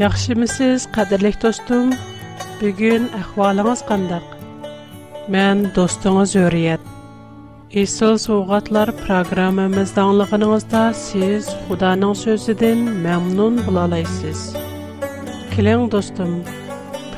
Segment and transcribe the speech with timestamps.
[0.00, 1.90] Яхшимисіз, қадирлих достум,
[2.60, 4.24] бюгін ахвалыңыз қандыг.
[5.28, 6.86] Мен достуңыз өріят.
[7.82, 14.46] Исыл суғатлар програмымыз данлығыныңызда сіз худаның сөзіден мямнун бұлалайсиз.
[15.52, 16.32] Килин, достум,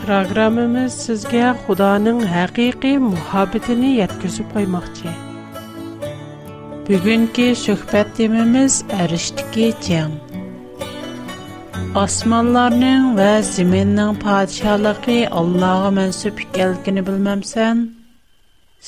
[0.03, 5.15] програмымыз сізге худаның хаqiqi muhabitini yatqysup oymakchi.
[6.91, 9.71] Бюгінки шохбат dimimiz arishtiki
[11.97, 17.83] Osmanlarning va zaminning podshohligi Allohga mansub ekanligini bilmamsan?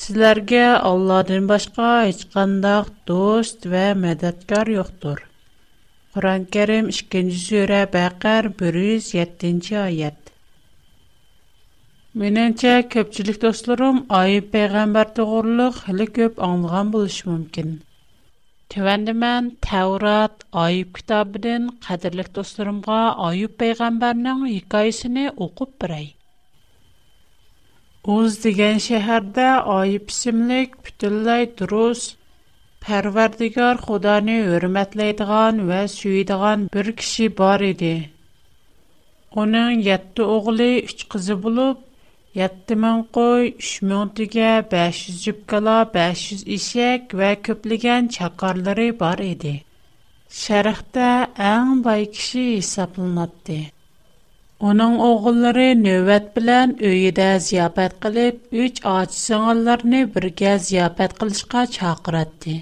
[0.03, 5.21] Sizlarga Allohdan boshqa hech qanday do'st va madadkor yo'qdir.
[6.17, 10.19] Qur'on-Karim 2-sura Baqar 107-oyat.
[12.23, 17.77] Меніңше көпчілік достарым айып пайғамбар тоғырлық хілі көп аңылған болышы мүмкін.
[18.73, 26.07] تۆۋەندىمەن تەۋرات ئايۇب كىتابىدىن قەدىرلىك دوستلىرىمغا ئايۇب پەيغەمبەرنىڭ ھېكايىسىنى ئوقۇپ بېرەي
[28.13, 32.01] ئۇز دېگەن شەھەردە ئايۇب ئىسىملىك پۈتۈنلەي دۇرۇس
[32.87, 37.93] پەرۋەردىگار خۇدانى ھۆرمەتلەيدىغان ۋە سۆيىدىغان بىر كىشى بار ئىدى
[39.39, 41.83] ئۇنىڭ يەتتە ئوغلى ئۈچ قىزى بولۇپ
[42.39, 45.75] yetti ming qo'y uch ming tuya besh yuz jupkala
[46.55, 49.53] eshak va ko'plagan chaqorlari bor edi
[50.39, 51.07] sharqda
[51.51, 53.57] eng boy kishi hisoblanadi
[54.71, 62.61] uning o'g'illari navbat bilan uyida ziyofat qilib uch och singillarni birga ziyofat qilishga chaqiradi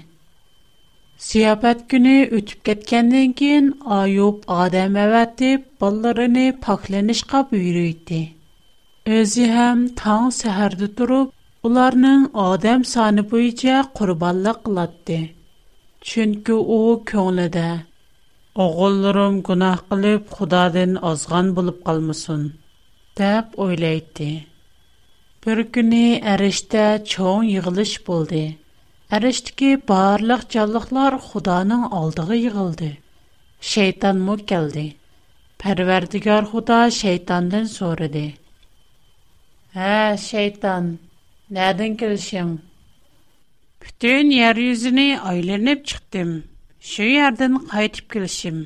[1.24, 3.68] Ziyafət kuni o'tib ketgandan keyin
[4.00, 8.18] Ayub Adəm əvətib ballarını paklanışqa buyurdu.
[9.06, 11.32] Özü həm taң səhərdə durub,
[11.68, 15.18] ularının adam sanı boyunca qurbanlıq qılatdı.
[16.12, 16.78] Çünki o
[17.10, 17.64] könlədə,
[18.66, 22.46] oğullarım günah qılıb Xudadan azğan bulub qalmasın,
[23.20, 24.30] deyib oylaydı.
[25.46, 26.02] Bir günü
[26.36, 28.42] ərişdə çoğun yığılış buldu.
[29.18, 32.90] Ərişdəki barlıq canlıqlar Xudanın aldığı yığıldı.
[33.74, 34.86] Şeytan mı gəldi?
[35.66, 38.26] Pərverdigar Xuda şeytandan sorudu.
[39.82, 40.84] Әа, шейтан,
[41.54, 42.50] нәдін кілшим?
[43.82, 46.28] Пүтін ер-юзіні айленіп чықтим.
[46.90, 48.60] Шу ердін қайтип кілшим.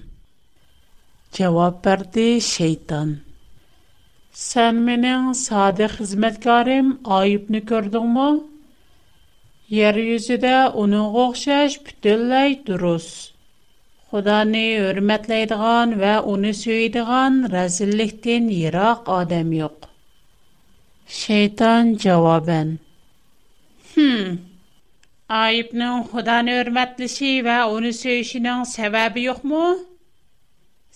[1.32, 3.14] Чаваб барды шейтан.
[4.42, 8.28] Сән минин сады хизмэткарим айыпны көрдің ма?
[9.80, 10.54] Ер-юзі де
[10.84, 13.08] уны ғоқшаш пүтіл-лай дұрус.
[14.12, 19.86] Худани өрметлайдыған ва уни сөйдіған рәзіліктін ер-ақ адам ёп.
[21.08, 22.78] Şeytan cavaben.
[23.94, 24.36] Hmm.
[25.32, 29.62] Ayıbının Xudanı örmətlişi və onu söyüşünün səbəbi yoxmu?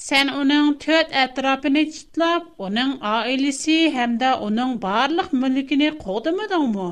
[0.08, 6.90] Sən onun tört ətrafını çitlab, onun ailəsi həm də onun barlıq mülkünü qoğdumadın mı?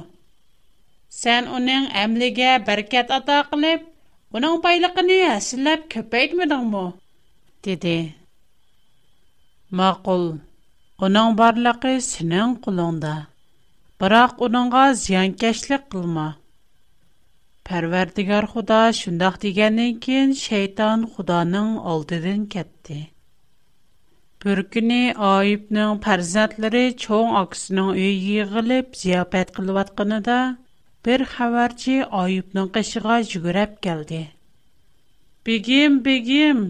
[1.20, 3.84] Sən onun əmləgə bərkət ata qılıb,
[4.32, 6.86] onun baylıqını əsilləb köpəytmədən mı?
[9.82, 10.24] Maqul.
[11.06, 13.10] Уның барлыгы сенең кулыңда.
[14.02, 16.24] Бирақ уныңга зянкешлек кылма.
[17.68, 22.98] Пәрвәрдигар Худа шундый дигәненнән кин шайтан Худаның алдына кепте.
[24.44, 25.00] Бөргүне
[25.30, 30.36] Ойубның фарзатлары чөнг акысны уы йыгылып зяпат кылып ятканда
[31.08, 34.20] бер хаварҗи Ойубның кышыга җыгырап geldi.
[35.48, 36.62] Бигим бигим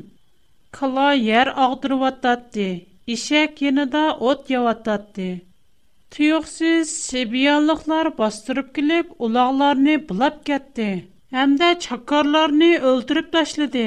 [0.80, 2.68] кала яр агдырып ятады
[3.12, 5.28] ишек янында от яваттатты.
[6.16, 10.86] Тюксыз себиялыклар бастырып килеп, улагларны булап кетти.
[11.42, 13.84] Әмдә чакарларны өлтүрүп ташлады.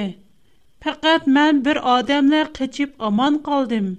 [0.85, 3.89] Фақат мен бір адамны қечіп аман қалдым.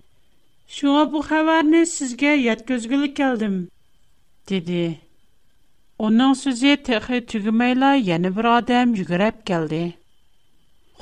[0.77, 3.56] Шуа бұ хабарны сізге еткізгілі келдім,
[4.49, 4.85] деді.
[6.06, 9.82] Оның сөзі тәқі түгімейла ені бір адам жүгіреп келді.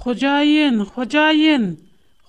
[0.02, 1.66] Хожайын, хожайын,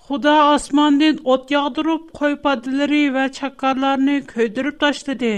[0.04, 5.30] Худа асмандын от ягдырып, койпадылары ва чаккарларны көйдіріп таштыды.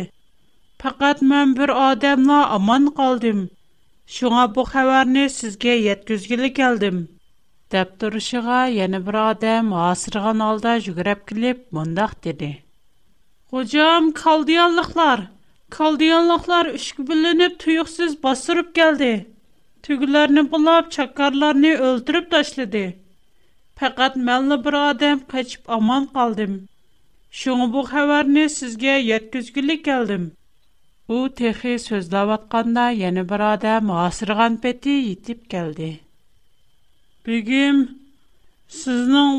[0.85, 3.45] Пақат мән бір адамла аман қалдым.
[4.17, 6.99] Шуңа бу хәбәрне сізге еткізгілі келдім.
[7.75, 12.51] Дәп тұрышыға яны бір адам асырған алда жүгіріп келіп, мұндақ деді.
[13.53, 15.25] Хучам, калдиянлықлар!
[15.79, 19.15] Калдиянлықлар үшкі білініп, тұйықсіз басырып келді.
[19.87, 22.87] Түгілеріні бұлап, чаккарларны өлтіріп таштыды.
[23.81, 26.53] Пәкъат мәлле бир адам качып аман калдым.
[27.41, 30.23] Шуң бу хәбарне сезгә 700 гына калдым.
[31.15, 35.89] У ТХ сүзләп атканда яңа бир адам осырган пети итеп келди.
[37.29, 37.83] Бигем
[38.79, 39.35] сезнең,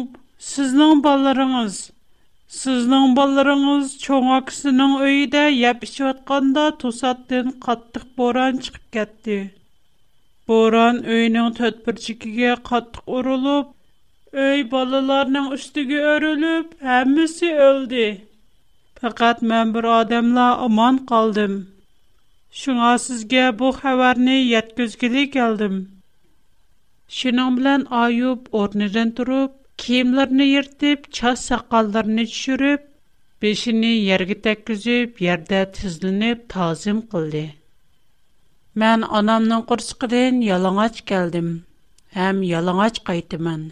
[0.51, 1.79] сезнең балаларыгыз,
[2.59, 9.39] сезнең балаларыгыз чөңәк синең үйде япчы итканда тусаттын каттык буран чыкıp кетти.
[10.47, 11.57] Буран үеннең
[14.35, 17.93] Өй, балаларның üstеги өрүлеп, әmməsi өلد.
[19.01, 21.53] Фақат мен бир адамла аман калдым.
[22.61, 25.77] Шуңа сізге бу хәбәрне яткызды келдим.
[27.19, 29.53] Шинн белән айып орныдан турып,
[29.85, 32.83] киемләрне йертеп, ча сакалларын төшерүп,
[33.45, 37.45] бешине йерге төкүзіп, ярда тизленеп тазим кылды.
[38.83, 41.49] Мен анамның курчкырын ялыңач келдим,
[42.19, 43.67] һәм ялыңач кайтыман.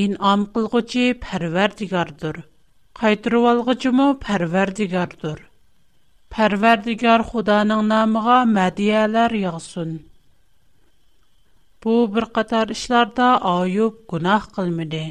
[0.00, 2.36] İnam qılğıcı Pərverdigardır.
[3.00, 5.40] Qaytırıb alğıcımı Pərverdigardır.
[6.36, 9.90] Pərverdigar Xudanın namına mədiyələr yağsın.
[11.84, 15.02] Bu bir qatar işlərdə Ayub günah qılmadı.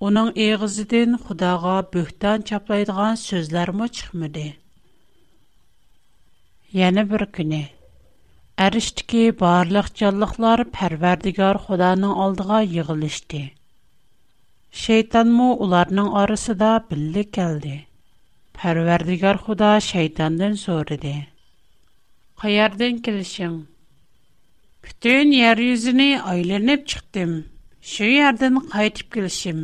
[0.00, 4.44] Onun eğizidən Xudağa böhtan çaplaydığı sözlər mə çıxmadı.
[6.82, 7.62] Yəni bir günü
[8.68, 13.42] Әриштікі барлық жалықлар пәрвердігар Құданың алдыға иғылышты.
[14.82, 17.72] Шейтанму уларның арысы да білді келді.
[18.56, 21.12] Парвэрдігар худа шейтандын зориди.
[22.42, 23.52] «Хаярден келишим?»
[24.82, 27.36] «Бүтін ер-юзіни айленіп чықтим.
[27.92, 29.60] Шу-ярден хайтип келишим?»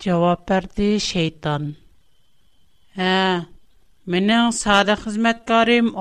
[0.00, 1.68] Чавап бәрді шейтан.
[2.96, 3.52] «Ха,
[4.14, 5.92] минин сады хызмэткарим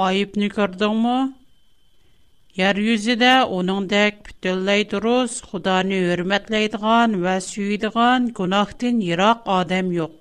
[2.61, 10.13] Yeryüzidä onundak bütölläy dürüst, xudany hürmetleydigan wä süyidigan qonaqtin yiraq adam юк.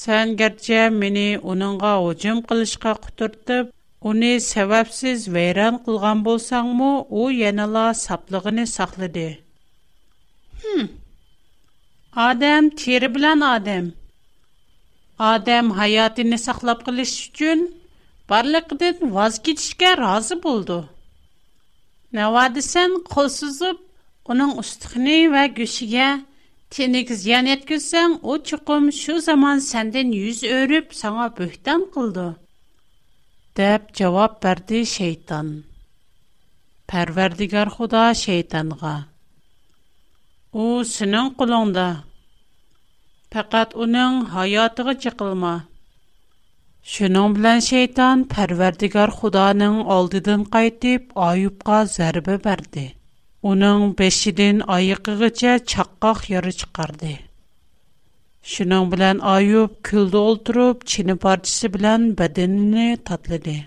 [0.00, 3.66] Sän gerçe mini onunğa hücum qilishğa quturtıp,
[4.08, 9.28] uni sebabsiz wäran kılğan bolsaŋmo, u yana la saplığını saqladı.
[10.62, 10.88] Hım.
[12.30, 13.86] Adam teri bilan adam.
[15.34, 17.60] Adam hayatını saqlap qılış üçün
[18.30, 20.78] barliqdi wazgeçişgä razy buldı.
[22.16, 23.80] Навадисан, қолсузып,
[24.32, 26.06] уның ұстыхний ва күшіге
[26.72, 32.30] тениг зиян еткізсен, у чыгым шу заман сәнден юз орып саңа бүхтан қылды?
[33.60, 35.50] Деп, цавап берді шейтан.
[36.88, 39.04] Парвердігар худа шейтанга.
[40.52, 41.86] У сүның қылында.
[43.28, 45.58] Пақат уның хаятығы чыгылма.
[46.92, 52.84] Шеннн блан шейтан парвардигар худаның алдын кайтып, айыпка зәрбе бәрде.
[53.50, 57.10] Уның бешидән айыкыгыча чаккак яры чыкарды.
[58.52, 63.58] Шыннн белән айып күлдә ултырып, чини парчысы белән бәдәне татлады.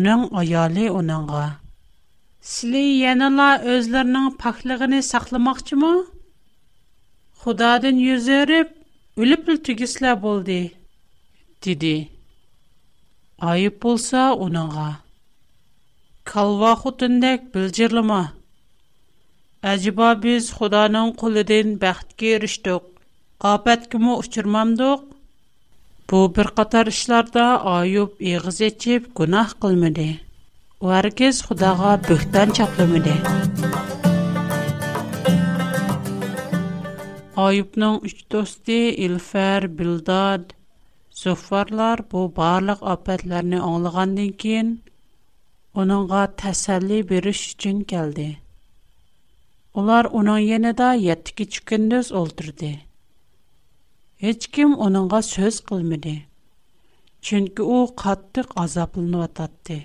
[0.00, 1.44] Уның аяле уныңга:
[2.56, 5.92] "Сле янала үзләрнең пахлыгыны сакламакчымы?"
[7.44, 8.68] худаны юзәрәп
[9.24, 10.58] өлим түгесләр булды.
[11.64, 11.98] Деди
[13.40, 14.86] Аюб булса уныңга
[16.32, 18.18] калва хөтндәк билҗерлеме.
[19.72, 22.86] Әҗба биз Худаның кулыдан бахт кирештөк.
[23.44, 25.00] Капат киме учırmамдык.
[26.08, 27.44] Бу бер қатар işларда
[27.76, 30.08] Аюб егъизечэп гунаһ кылмады.
[30.80, 33.16] Уар кис Худага бүхтан чаклымады.
[37.36, 40.40] Аюбның үш досты: Илфар, Билдар,
[41.16, 44.72] Zuffarlar bu barlıq afətlərini anlığandan keyin
[45.82, 48.26] onunğa təsəlli veriş üçün gəldi.
[49.82, 52.70] Onlar onun yanında 7 küçük gündüz oldurdu.
[54.26, 56.12] Heç kim onunğa söz qılmadı.
[57.30, 59.78] Çünki o qatlıq azablanıb atatdı.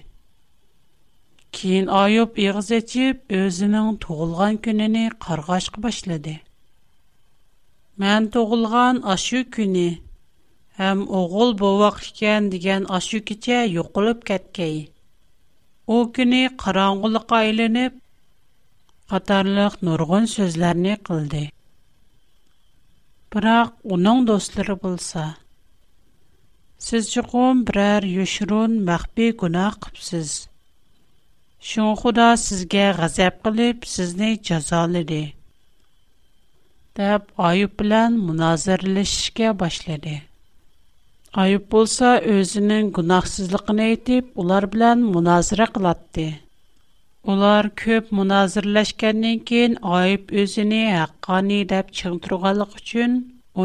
[1.60, 6.36] Keyin Ayub iğiz açıb özünün doğulğan gününü qarğaşqa başladı.
[8.00, 9.90] Mən doğulğan aşı günü
[10.80, 14.76] ham o'g'il bo'voq ekan degan ashu kecha yo'qolib ketgay
[15.96, 17.94] u kuni qorong'ulikqa aylanib
[19.14, 21.42] qatorliq nurg'un so'zlarni qildi
[23.36, 25.26] biroq uning do'stlari bo'lsa
[26.88, 30.32] siz chuqum biror yushurun maxfiy gunoh qilibsiz
[31.72, 35.24] shu xudo sizga g'azab qilib sizni jazoladi
[37.02, 40.20] deb oyib bilan munoziralashishga boshladi
[41.40, 46.26] Айып болса, өзінің гунақсызлықын әйтіп, олар білән мұназыры қылатты.
[47.34, 53.16] Олар көп мұназырләшкәннен кейін айып өзіні әққаны деп чыңтырғалық үшін,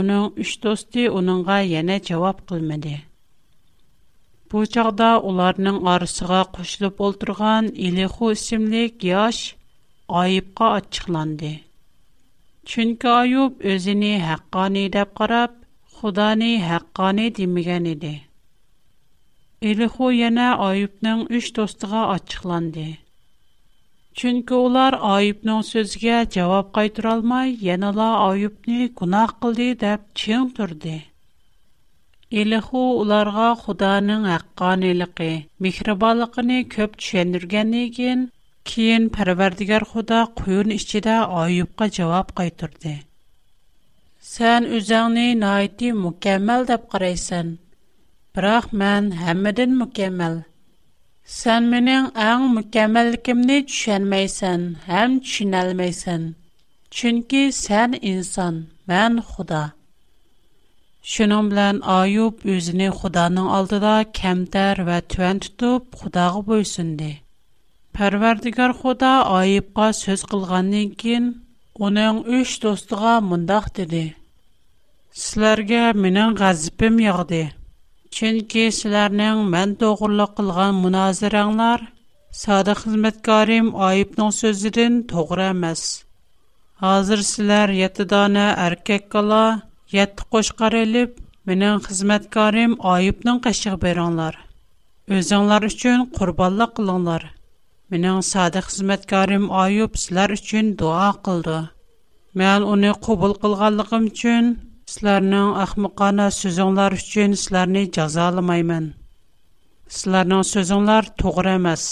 [0.00, 2.92] оның үш досты оныңға яна жауап қылмады.
[4.52, 9.42] Бұл жағда оларның арысыға құшылып олтырған Илеху үсімлік яш
[10.22, 11.56] айыпқа атчықланды.
[12.62, 15.62] Чүнкі айып өзіні әққаны деп қарап,
[15.96, 18.08] Худаны хаққаны демеген еді.
[19.68, 22.82] Элиху яна Айыпның үш достыға ачықланды.
[24.22, 30.98] Чүнкі олар Айыпның сөзге жауап қайтыр алмай, янала Айыпны күнақ қылды деп чен тұрды.
[32.42, 35.32] Элиху оларға Худаның хаққанылығы,
[35.68, 38.28] михрибалықыны көп түшендірген еген,
[38.74, 42.98] кейін пәрвердігер Худа құйын ішчеді Айыпқа жауап қайтырды.
[44.36, 47.52] Сен үҗәнең нәйти mükemmel дип караешсен.
[48.36, 50.34] Бирок мен һәммидән mükemmel.
[51.36, 56.26] Сәннең иң mükemmel кемне түшәнмәйсән, һәм чинәлмәйсән.
[56.98, 58.58] Чөнки сән инсан,
[58.92, 59.62] мен Худа.
[61.14, 67.10] Шун белән Айып özенең Худаның алдына кемтәр ва туан туп Худага бөлсөндә.
[67.96, 71.24] Парвардигар Худа Айыпка сөз кылганнан кин,
[71.88, 74.06] "Уның 3 достыга мондах диде.
[75.16, 77.38] Sizlərə mənim qəzəbim yağdı.
[78.16, 81.84] Çünki sizlərin mən doğruluq qılğan münazirənglər
[82.40, 85.84] sadə xidmətkarim Ayibnin sözüdən doğru emas.
[86.84, 89.40] Hazır sizlər 7 dana erkek qala,
[89.94, 91.16] 7 qoşqar elib
[91.52, 94.36] mənim xidmətkarim Ayibnin qəşiq beranlar.
[95.20, 97.24] Özünlər üçün qurbanlıq qılınlar.
[97.94, 101.58] Менің сады қызметкарым Айып сілер үшін дуа қылды.
[102.40, 104.48] Мән оны қобыл қылғалығым үшін
[104.90, 108.84] sizlarning ahmoqona سۆزۈڭلار uchun sizlarni jazolamayman
[109.94, 111.86] sizlarning سۆزۈڭلار to'g'ri emas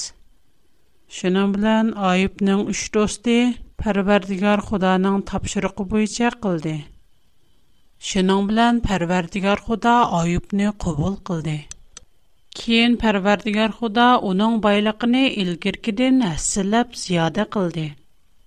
[1.16, 3.34] shuning bilan ئايىبنىڭ uch do'sti
[3.84, 6.76] پەرۋەردىگار xudoning topshirig'i bo'yicha qildi
[8.10, 11.56] shuning bilan Parvardigar Xudo Ayubni qabul qildi.
[12.60, 17.88] Keyin Parvardigar Xudo uning boyligini ilgirkidan hassillab ziyoda qildi.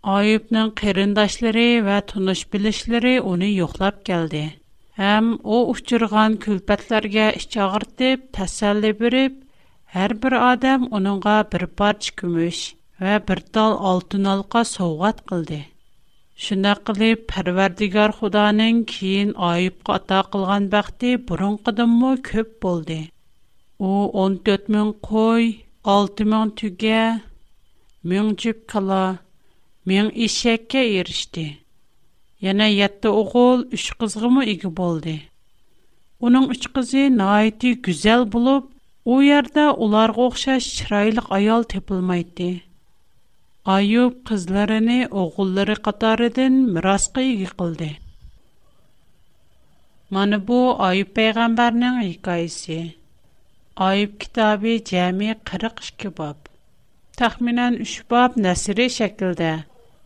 [0.08, 4.44] Ayubning qarindoshlari va tunish bilishlari uni yo'qlab keldi.
[5.00, 9.34] Ham u uchirgan kulpatlarga ich og'irtib, tasalli berib,
[9.96, 12.62] har bir odam uningga bir parcha kumush
[13.02, 15.60] va bir tol oltin alqa sovg'at qildi.
[16.46, 23.02] Shunda qilib, Parvardigor Xudoning keyin Ayubga ato qilgan baxti burunqidanmi ko'p bo'ldi.
[23.90, 23.92] U
[24.26, 25.54] 14 ming qo'y,
[25.86, 27.06] 6 ming tuga,
[28.16, 29.24] 1000
[29.88, 31.46] мен ишекке ирişти.
[32.46, 35.14] Яна ятты оғул үш қызғымы иги болды.
[36.28, 38.66] Уның үш қызы найти гүзел болып,
[39.08, 42.50] о ярда оларға оқшаш чырайлық аял тепілмайды.
[43.76, 47.90] Айып қызларыны оғуллары қатарыдын мирасқа иги қылды.
[50.12, 52.82] Мана бу Айып пейғамбарның икайсы.
[53.88, 56.52] Айып китабы жәме 42 баб.
[57.18, 58.90] Тахминан 3 баб нәсіре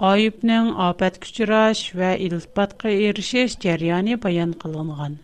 [0.09, 5.17] Айыпның апат күчіраш вә илтпатқа ерішеш жәрияне баян қылынған.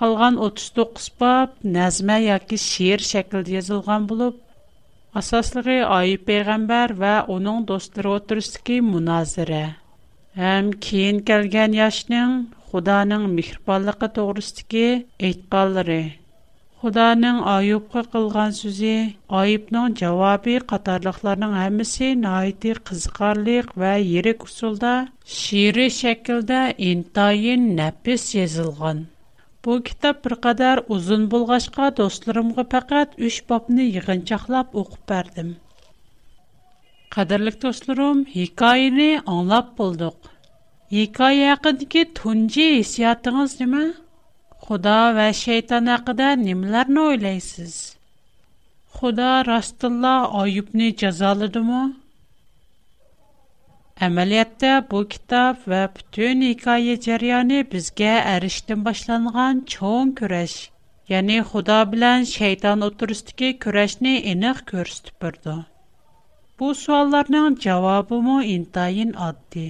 [0.00, 4.40] Қалған 39 бап нәзмә яки шиер шәкілді езілған болып,
[5.22, 9.62] асаслығы айып пейғамбар вә оның достыры отырыстығы мұназыры.
[10.52, 12.36] Әм кейін кәлген яшның
[12.74, 14.86] Құданың мекірпалықы тоғырыстығы
[15.30, 16.00] әйтқалыры–
[16.82, 18.88] Худаның айыпқа қылған сүзі,
[19.36, 24.90] айыпның жауабы қатарлықларының әмісі найты қызқарлық вә ерек ұсылда
[25.36, 26.58] шиыры шәкілді
[26.90, 29.00] интайын нәпіс езілған.
[29.66, 35.54] Бұл кітап бір қадар ұзын болғашқа достырымғы пәкәт үш бапны еғінчақлап оқып бәрдім.
[37.16, 40.28] Қадарлық достырым, екайыны аңлап болдық.
[41.08, 43.88] Екай әқіндіке түнде есиятыңыз деме?
[44.68, 47.74] Xuda və şeytan haqqında nimlərni oylaysız?
[48.96, 51.82] Xuda rastilla Ayubni cəzaladımı?
[54.08, 60.58] Əməliyyatda bu kitab və bütün hekayə cəryanı bizə ərişdən başlanğan çoğun kürəş,
[61.14, 65.54] yəni Xuda bilən şeytan oturusdakı kürəşni eniq göstərib
[66.58, 69.66] Bu sualların cavabı mı intayin addi.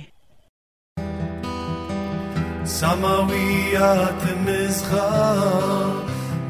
[2.67, 5.11] Samaviyatımızga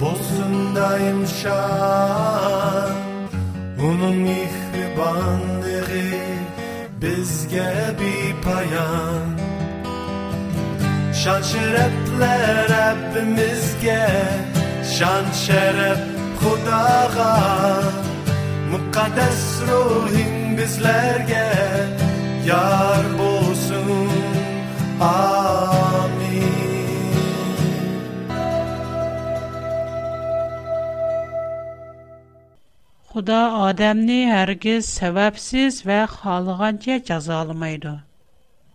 [0.01, 2.91] Bozundayım şan
[3.79, 5.47] Onun mihribanlığı
[7.03, 9.27] Bizge bir payan
[11.15, 14.07] Şan şereple Rabbimizge
[14.99, 15.99] Şan şeref
[16.41, 17.83] Kudağa
[18.71, 21.53] Mukaddes ruhin bizlerge
[22.47, 24.11] Yar Bosun.
[25.01, 25.46] Ah
[33.17, 37.93] Xuda odamni hərgiz səbəbsiz və xalığanca cəzalamaydı.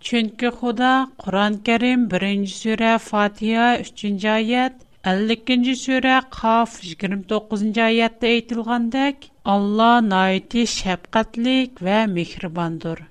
[0.08, 0.94] Çünki Xuda
[1.26, 4.80] Quran-Kərim 1-ci surə Fatiha 3-cü ayət,
[5.12, 13.06] 52-ci surə Qaf 29-cu ayətdə aytılğandək, Allah naiti şəfqətlik və mehribandır.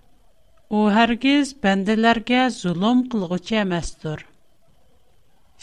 [0.81, 4.27] O hərgiz bəndələrə zulm qılğıcı emasdır.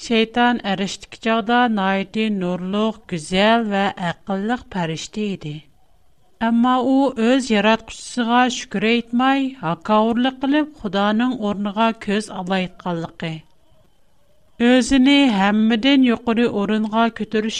[0.05, 5.53] Şeytan erişdik çağda naidi nurluq, güzel və əqillik pərişdi idi.
[6.49, 13.33] Amma u öz yaratqıçısına şükür etmay, haqqa uğurluq qılıb Xudanın ornığa köz alay etqanlıqı.
[14.69, 17.59] Özünü həmmidən yuqarı ornığa kötürüş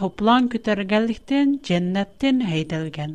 [0.00, 3.14] toplan kötərgənlikdən cənnətdən heydilgən.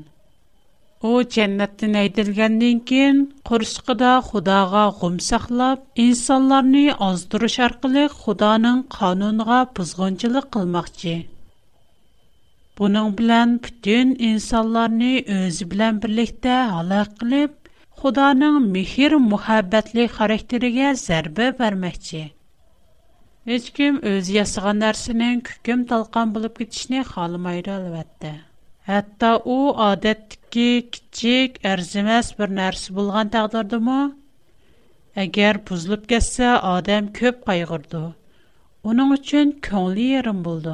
[1.04, 11.14] u jannatdan aytilgandan keyin qurishqida xudoga g'um saqlab insonlarni ozdirish orqali xudoning qonuniga buzg'unchilik qilmoqchi
[12.82, 17.56] buning bilan butun insonlarni o'zi bilan birlikda halok qilib
[18.04, 22.26] xudoning mehr muhabbatli xarakteriga zarba bermoqchi
[23.54, 28.36] hech kim o'zi yasagan narsaning kukm talqon bo'lib ketishni xohlamaydi albatta
[28.90, 29.56] Hatta o
[29.86, 33.98] adətdəki kiçik, ərziməz bir nərsə bolğan təqdirdimi,
[35.24, 38.02] əgər buzulub getsə, adam köp qayğırdı.
[38.92, 40.74] Onun üçün көңлі yerim buldu.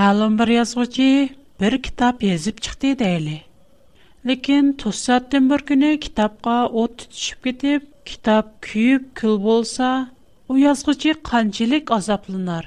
[0.00, 1.08] Malum bir yazğıcı
[1.62, 3.38] bir kitab yazıb çıxdı deyli.
[4.32, 9.94] Lekin to'satdan bir kuni kitobga o't tutishib ketib, kitob kuyib kul bo'lsa,
[10.52, 12.64] u yozuvchi qanchalik azoblanar?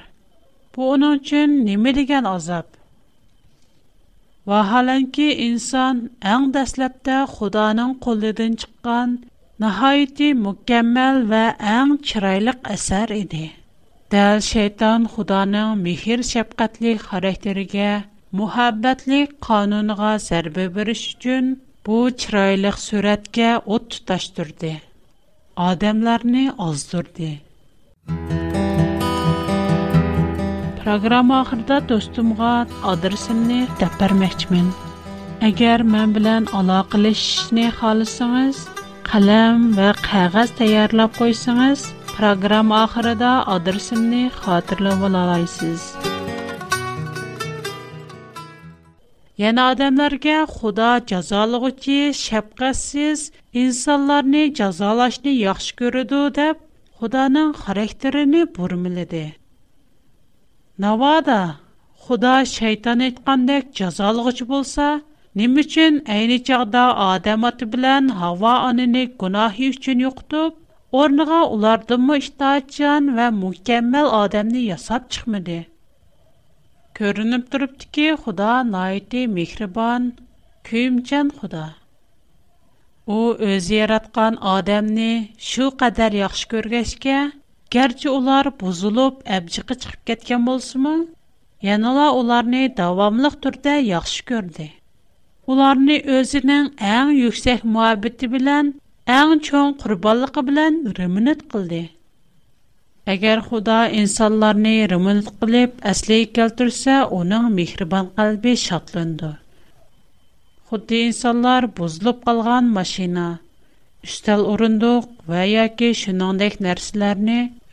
[0.76, 2.66] Bu uning uchun nima degan azob?
[4.50, 5.96] Vahalanki inson
[6.32, 9.08] eng dastlabda xudoning qo'lidan chiqqan
[9.64, 11.44] nihoyatda mukammal va
[11.76, 13.40] eng chiroyli asar edi
[14.16, 17.88] dal shayton xudoning mehr shafqatli xarakteriga
[18.42, 21.44] muhabbatli qonuniga zarba berish uchun
[21.88, 24.72] bu chiroyli suratga o't tutashtirdi
[25.70, 27.30] odamlarni ozdirdi
[30.84, 32.48] Программа ахырда достумга
[32.88, 34.66] адресимni deb bermoqchiman.
[35.48, 38.56] Agar men bilan aloqalashishni xohlasangiz,
[39.10, 41.80] қалам ва qog'oz tayyorlab qo'ysangiz,
[42.18, 45.80] программа oxirida adresimni xotirlab olasiz.
[49.48, 53.26] Яна odamlarga Худо jazolag'uchi, shafqatsiz
[53.64, 56.56] инсонларни jazolashni яхши ko'radi deb
[57.00, 59.24] Xudoning характерини burmiladi.
[60.82, 61.56] Навада,
[62.04, 65.02] Худа шайтан айткандек жазалыгыч болса,
[65.38, 70.58] нем үчүн айны чагда адам аты менен Хава анын гунаһы үчүн юктуп,
[71.00, 75.66] орныга улардын мы иштачан ва мукаммал адамны ясап чыкмады.
[76.98, 80.10] Көрүнүп турупту ки, Худа найты мехрибан,
[80.66, 81.76] күйүмчан Худа.
[83.06, 86.10] О өз яраткан адамны шу кадар
[87.74, 90.90] Гәрчә олар бузылып, әҗикә чыгып кеткән булсамы,
[91.68, 94.66] яналар уларны дәвамлы төрте яхшы күрде.
[95.50, 96.64] Уларны özенең
[96.96, 98.66] иң yükсәк мәхәббәте белән,
[99.16, 101.80] иң чоң курбанлыгы белән рәхмәт кылды.
[103.16, 109.30] Әгәр Худо инсандарны рәхмәт кылып әслей кертсә, униң мехриман калбе шатланды.
[110.68, 113.26] Хутти инсандар бузылып калган машина,
[114.06, 115.04] үстәл орындык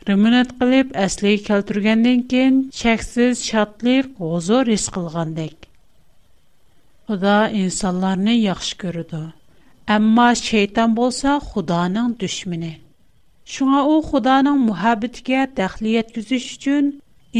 [0.08, 5.52] Ремнет кылып, аслеге калтыргандан кин, чакссыз, шатлыр, хозориш кылгандай.
[7.06, 9.20] Худо инсандарны яхшы күрә дә.
[9.96, 12.72] Әмма шейтан булса, Худаның düşмене.
[13.54, 16.88] Шуңа ул Худаның мөхәббетгә тәхлият күзүш өчен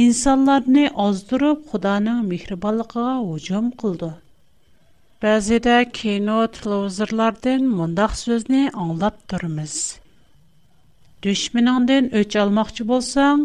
[0.07, 4.12] инсандарны оздырып, Худаның мехрибанлыгын уҗом кылды.
[5.22, 9.18] Бәзе дә кинот, лузерлардан мондай сөзне аңлап
[11.23, 13.41] Düşmanından öç almaqçı bolsan,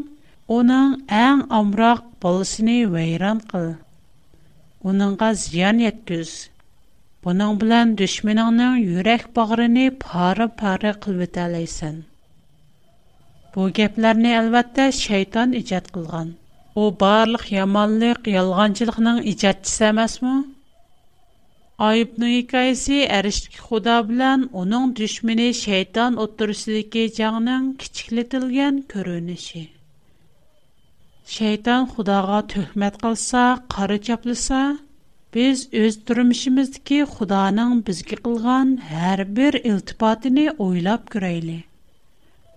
[0.54, 0.94] onun
[1.26, 3.68] ən amraq balasını vəyran qıl.
[4.84, 6.32] Onunğa ziyan yetküz.
[7.26, 11.96] Bunun bilan düşmanının yürək bağrını para-para qılıb etələysən.
[13.56, 16.30] Bu geplarni albatta şeytan ijod qilgan.
[16.76, 20.36] U barliq yomonlik, yolg'onchilikning ijodchisi emasmi?
[21.86, 29.60] Айыпның икайсы әрішілік худа білән оның дүшміні шайтан отырысыдеке жаңның кичіклетілген көрініші.
[31.34, 33.44] Шайтан худаға төхмет қылса,
[33.76, 34.62] қары чаплыса,
[35.38, 38.72] біз өз түрімішіміздікі худаның бізге қылған
[39.12, 41.60] әр бір үлтіпатыны ойлап күрейлі.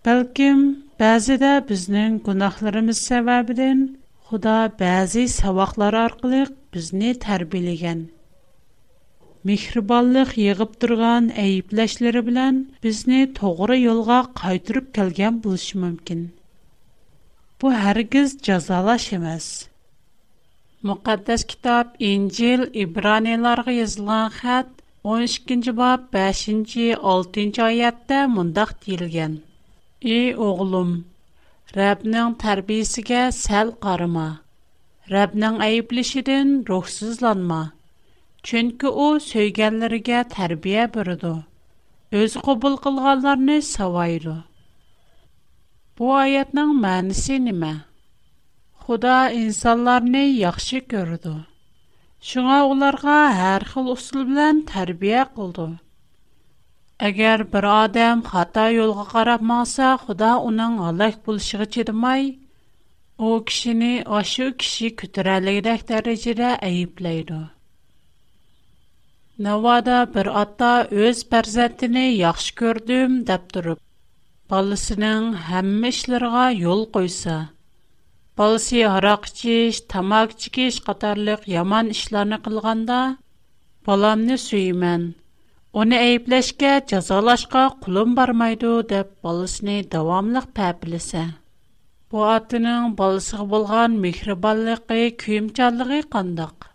[0.08, 0.62] Бәлкім,
[1.04, 3.84] бәзіде бізнің күнақларымыз сәвәбіден
[4.32, 8.02] худа бәзі сәвақлар арқылық бізні тәрбелеген.
[9.48, 16.26] Mihrbanlıq yığıp turgan äyibläşleri bilen bizni toğrı yolğa qaytırıp kelгән bulış mümkin.
[17.62, 19.46] Bu hərگیز jazalaş emas.
[20.82, 24.66] Muqaddas kitap Injil İbraniyalarga yazılan xat
[25.04, 25.76] 12-nji
[26.18, 29.32] 5 6-nji ayatda mundaq tiilгән.
[30.02, 30.92] "Ey oğlum,
[31.76, 34.28] Rabning tərbiyesigä sel qarma.
[35.16, 37.62] Rabning äyibläşidən ruhsızlanma."
[38.48, 41.32] Чөнки ул сөйгәнләргә тәрбия бирде.
[42.20, 44.36] Өз кабул кылганларны савайды.
[45.98, 47.72] Бу аятның мәнисе нимә?
[48.84, 51.34] Худа инсанларны яхшы күрде.
[52.30, 55.68] Шуңа уларга һәр хил усул белән тәрбия кылды.
[57.10, 62.26] Әгәр бер адам хата юлга карап маса, Худа уның алак булышыгы чедмай,
[63.18, 67.46] ул кешене ашу кеше күтәрәлегрәк дәрәҗәдә әйипләйде.
[69.44, 70.70] Навада бер ата
[71.02, 73.78] өз пәрзәтіне яхшы көрдім дәп тұрып.
[74.54, 77.36] Балысының хәмі ішлерға йол қойса.
[78.40, 82.98] Балысы арақ чеш, тамак чекеш қатарлық яман ішларыны қылғанда,
[83.88, 85.08] баламны сүймен.
[85.84, 91.24] Оны әйіплешке, жазалашқа құлым бармайды деп балысыны давамлық пәпілісі.
[92.12, 96.69] Бу атының балысығы болған мекрибалықы күйімчалығы қандық.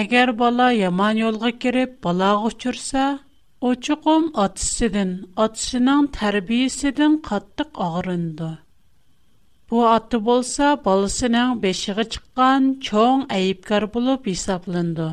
[0.00, 3.00] Әгәр бала яман йолга кирип, бала гычырса,
[3.70, 5.10] очуқым атысыдын,
[5.46, 8.48] атысының тәрбиесіден қаттық ағырынды.
[9.72, 15.10] Бу атты болса, баласының бешіғы чыққан чоң әйіпкар болып есаплынды.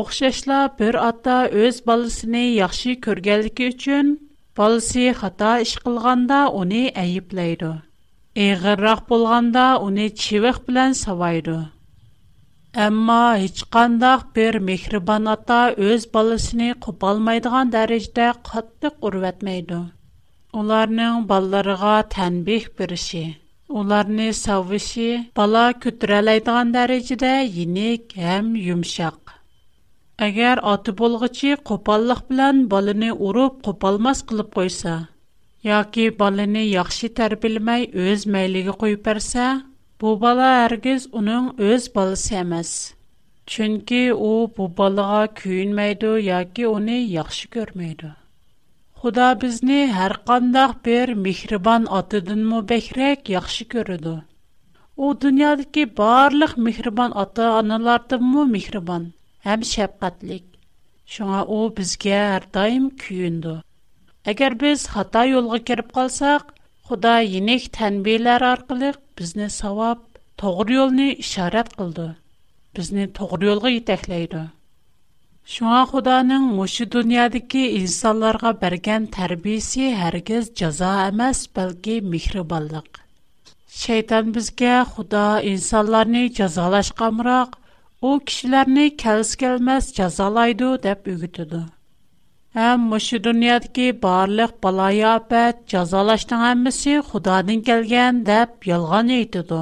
[0.00, 4.12] Оқшашла бір атта өз баласыны яхшы көргәлікі үчін,
[4.62, 7.72] баласы хата іш қылғанда оны әйіплейді.
[8.48, 11.60] Эғыррақ болғанда оны чевіқ білән савайды.
[12.80, 15.56] Әмма һичкандак бер мехрибан ата
[15.86, 19.80] өз баласын купалмайдыган дәрәҗәдә каттык урватмайды.
[20.60, 23.24] Уларның балларыга тәнбих бирише,
[23.82, 29.20] уларны савышы, бала күтерәләйдыган дәрәҗәдә йинек һәм йомшак.
[30.28, 34.96] Әгәр аты булгычы купаллык белән баланы урып купалмас кылып койса,
[35.74, 39.50] яки баланы яхшы тәрбиялмай үз мәйлеге куйып берсә,
[40.02, 42.70] Бубала бала әргіз оның өз баласы әмәс.
[43.54, 48.08] Чөнки о бу балаға күйінмейді, яки оны яхшы көрмейді.
[49.02, 54.16] Худа бізні әр қандақ бір михрибан атыдың му бәкірек яқшы көрді.
[54.98, 59.06] О дүниадыки барлық михрибан аты аналарды му михрибан,
[59.54, 60.48] әм шәпқатлик.
[61.14, 63.54] Шуңа о бізге әр даим күйінді.
[64.34, 66.50] Әгер біз хата йолға керіп қалсақ,
[66.92, 70.00] Худа енек тәнбейләр арқылық бізні савап,
[70.42, 72.04] to'g'ri yo'lni ішарат қылды.
[72.78, 74.42] Bizni to'g'ri yo'lga yetaklaydi.
[75.54, 83.00] Шуңа Худаның мушы дөньядагы инсанларга бергән тәрбиясе һәргиз җәза эмас, бәлки мехрибанлык.
[83.84, 85.24] Шайтан безгә Худа
[85.54, 87.60] инсанларны мұрақ,
[88.02, 91.68] о кешеләрне кәліс кәлмәс жазалайды деп үгетүде.
[92.56, 99.60] Həm məşə dünyadakı barlıq balayafət, cəzalaşdığın hamısı Xudadan gələn deyə yalan aytıdı.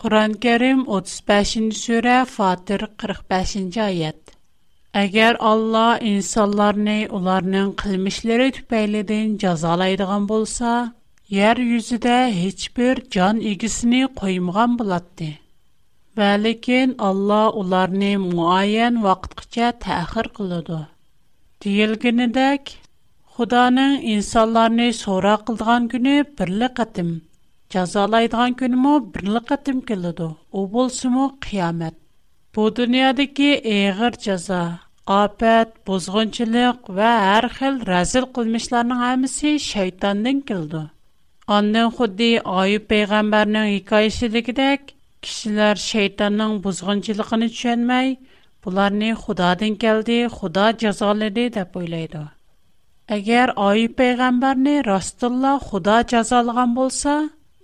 [0.00, 4.34] Qur'on-Kərim 35-surə Фатир 45-ayət.
[5.02, 10.72] Əgər Allah insanlarni onların qilmishlari tüpəylidən cəzalaydigan bolsa,
[11.38, 15.30] yer yüzüdə heç bir can igisini qoymagan bulatdı.
[16.18, 20.82] Və lakin Allah onlarni müəyyən vaqtqaça təxir qılıdı.
[21.64, 22.72] Дилгенедек
[23.36, 27.12] Худаның инсанларны сора кылдыган күне бирле кытым.
[27.74, 30.26] Жазалайдыган күне мо бирле кытым келеду.
[30.52, 31.96] У болсымо кыямат.
[32.54, 34.60] Бу дөньядагы эгер жаза,
[35.20, 40.84] апат, бузгынчылык ва һәр хил разил кылмышларның һәммәсе шайтандан келеду.
[41.60, 44.92] Аннан худди Аюб пәйгамбәрнең хикаясыдагыдек,
[45.26, 48.16] кешеләр шайтанның бузгынчылыгын төшенмәй,
[48.66, 52.22] bularni xudodan keldi xudo jazoladi deb o'ylaydi
[53.16, 57.12] agar oyib payg'ambarni rostilla xudo jazolagan bo'lsa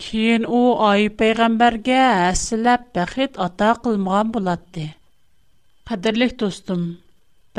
[0.05, 0.61] keyin u
[0.91, 4.87] oyib payg'ambarga hasilab baxit ato qilmagan bo'ladi
[5.91, 6.83] qadrli do'stim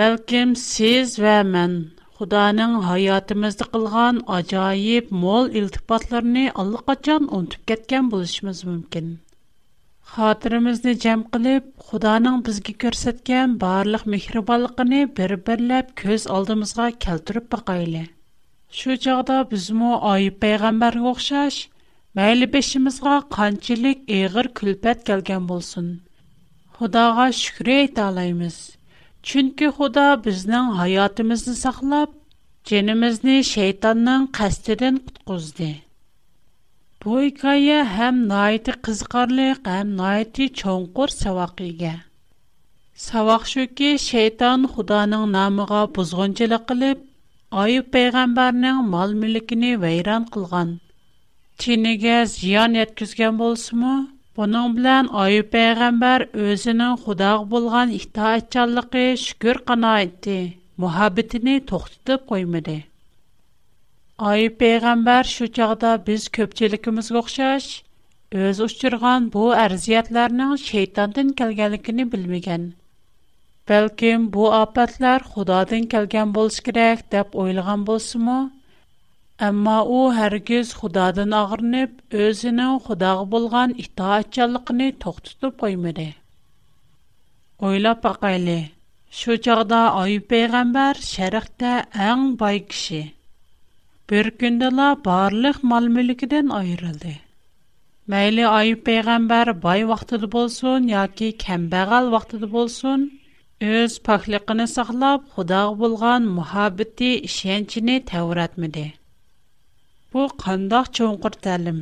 [0.01, 1.73] balkim siz va man
[2.17, 9.05] Xudanın həyatımızda qılğan ajoyib mol iltifatlarını allaqaçan unutub ketgan bo'lishimiz mumkin.
[10.11, 18.01] xotirimizni jam qilib xudoning bizga ko'rsatgan barliq mehribonligini bir birlab ko'z oldimizga keltirib boqayli
[18.79, 21.59] shu chog'da bizmu oyib payg'ambarga o'xshash
[22.21, 25.87] mayli beshimizga qanchalik eg'ir kulpat kelgan bo'lsin
[26.79, 28.59] xudoga shukr aytolaymiz
[29.31, 32.19] chunki xudo bizning hayotimizni saqlab
[32.73, 35.71] jinimizni shaytonning qasdidan qutqizdi
[37.05, 41.89] Bu hikoya ham noiti qiziqarliq ham noiti cho'nqur savoqiga.
[43.05, 47.01] Savoq shuki, shayton Xudoning nomiga buzg'unchilik qilib,
[47.63, 50.71] Ayub payg'ambarning mol-mulkini vayron qilgan.
[51.65, 53.91] Tiniga ziyon yetkizgan bo'lsa-mu,
[54.39, 60.39] Бұның білән Айып пайғамбар өзінің Худағы болған итаатчанлығы шүкір қана айтты.
[60.85, 62.33] Мұхаббетini тоқтатып
[64.23, 67.65] Ай пейғамбар шучағда біз көпчелікіміз қоқшаш,
[68.49, 72.67] өз ұшчырған бұ әрзиятларының шейтандың кәлгәлікіні білмеген.
[73.71, 78.37] Бәлкім бұ апатлар құдадың кәлген болыш керек деп ойылған болсы мұ?
[79.49, 84.21] Әмма о әргіз құдадың ағырынып, өзінің құдағы болған ита
[85.03, 86.07] тоқтытып қоймыды.
[87.71, 88.57] Ойлап бақайлы,
[89.21, 91.73] шу Ай пейғамбар шәріқті
[92.07, 93.01] әң бай кіші.
[94.11, 97.11] бір күндала барлық мал мүлікіден айрылды.
[98.11, 103.05] Мәйлі Айуп пейгамбар бай вақтыды болсун, яки кәмбэгал вақтыды болсун,
[103.67, 108.83] өз пахлиқыны сахлап, худағы болған мухабидди ішенчіні тәуыр атмиди.
[110.11, 111.79] Бу, қандах чоуң құрталим.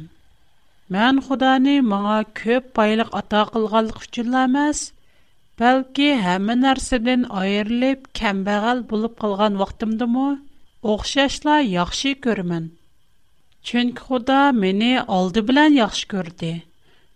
[0.93, 4.83] Мен худани маңа көп байлық ата қылғал құчыламаз,
[5.63, 9.77] бәлки хамин арсидин айрылип кәмбэгал болып қылған вақ
[10.83, 12.71] اخششلا یاخشی کردن.
[13.63, 16.63] چون خدا منی алды بلن یاخش کردی.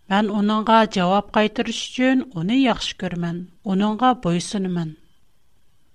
[0.10, 3.47] Мен اونانگا جواب قایترش چون اونی یاخش کردن.
[3.63, 4.95] اونانگا بایسون من.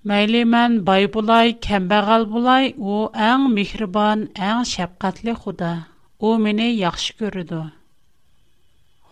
[0.04, 5.78] میلی من بايبولاي کم بغل بولاي او انج میخربان انج شب قتل خدا.
[6.18, 7.62] او منی یاخش کردو.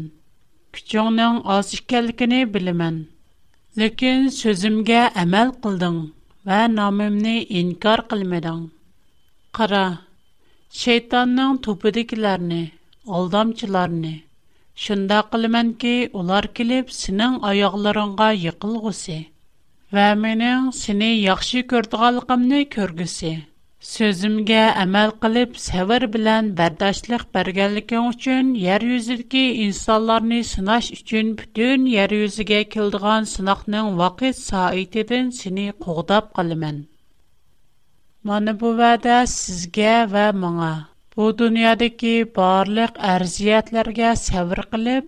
[0.77, 2.97] Küçüğünün az ikənlikini biləmən.
[3.83, 5.99] Lakin sözümə əməl qıldın
[6.49, 8.65] və namımı inkar qılmadın.
[9.59, 9.83] Qara
[10.81, 12.63] şeytanın topudiklərini,
[14.83, 15.89] Шында кылман ки,
[16.19, 19.15] улар килеп, синең аягларыңга йыкылгысы
[19.97, 23.31] ва менең сине яхшы көрдегәнлыгымны көргесе.
[23.89, 32.13] Сөзимгә әмәл кылып, сәвер белән бердашлык бергәнлеген өчен яр юзылки инсанларны сынаш өчен бүтән яр
[32.19, 36.79] юзыга килдегән сынакның вакыт саитеден сине кугдап кылман.
[38.31, 40.73] Мана бу вада сезгә ва моңа
[41.19, 45.01] bu dunyodagi barliq arziyatlarga sabr qilib,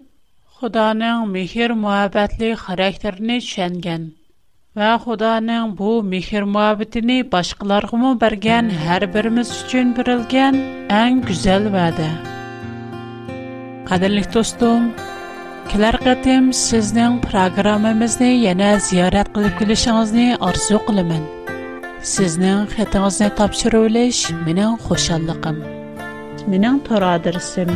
[0.61, 4.03] Xudoning mehr-muhabbatli xarakterini tushungan
[4.81, 10.59] va Xudoning bu mehr-muhabbatini boshqalarga bergan har birimiz uchun berilgan
[10.99, 12.09] eng go'zal va'da.
[13.91, 14.91] Qadrli do'stim,
[15.71, 21.23] kelar qatim sizning programmamizni yana ziyorat qilib kelishingizni orzu qilaman.
[22.15, 25.61] Sizning xatingizni topshirib olish mening xo'shalligim.
[26.49, 27.69] менің тұр адресім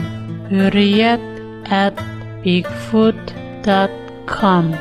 [0.50, 1.26] hurriyet
[1.80, 2.00] at
[2.44, 4.72] bigfoot.com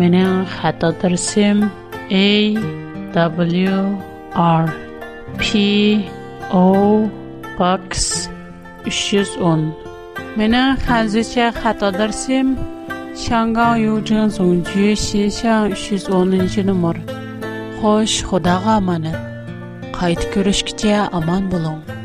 [0.00, 1.62] менің хат адресім
[2.20, 2.24] a
[3.12, 3.72] w
[4.44, 4.70] r
[5.42, 5.44] p
[6.50, 6.62] o
[7.58, 8.08] box
[8.88, 9.72] 310
[10.40, 12.56] менің хәзірше хат адресім
[13.26, 16.96] 香港邮政总局西巷310 нөмір.
[17.82, 19.18] Хош, Худаға аманат.
[19.92, 22.01] Қайт көрішкіте аман болуң